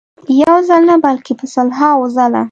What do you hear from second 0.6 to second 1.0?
ځل نه